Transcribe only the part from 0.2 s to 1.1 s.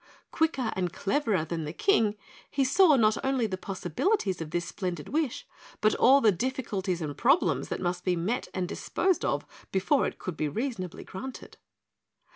Quicker and